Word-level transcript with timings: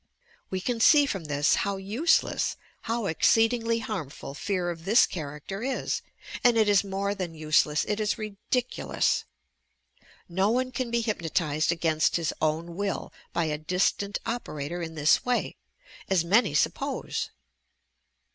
We 0.49 0.61
can 0.61 0.79
see 0.79 1.05
from 1.05 1.25
this 1.25 1.57
how 1.61 1.77
useless, 1.77 2.57
how 2.89 3.05
exceedingly 3.05 3.77
harmful 3.77 4.33
fear 4.33 4.71
of 4.71 4.83
this 4.83 5.05
character 5.05 5.61
is, 5.61 6.01
and 6.43 6.57
it 6.57 6.67
is 6.67 6.83
more 6.83 7.13
than 7.13 7.35
useless, 7.35 7.85
it 7.87 7.99
is 7.99 8.17
ridiculous! 8.17 9.25
No 10.27 10.49
one 10.49 10.71
can 10.71 10.89
be 10.89 11.01
hypnotized 11.01 11.71
against 11.71 12.15
his 12.15 12.33
own 12.41 12.75
will 12.75 13.13
by 13.31 13.43
a 13.45 13.59
distant 13.59 14.17
operator 14.25 14.81
in 14.81 14.95
this 14.95 15.23
way, 15.23 15.55
as 16.09 16.25
many 16.25 16.55
suppose. 16.55 17.29